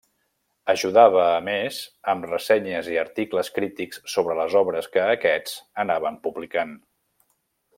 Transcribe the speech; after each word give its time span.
Ajudava, 0.71 1.25
a 1.33 1.41
més, 1.47 1.77
amb 2.13 2.25
ressenyes 2.31 2.89
i 2.93 2.97
articles 3.01 3.53
crítics 3.59 4.01
sobre 4.15 4.39
les 4.43 4.57
obres 4.63 4.89
que 4.97 5.05
aquests 5.17 5.55
anaven 5.85 6.19
publicant. 6.25 6.75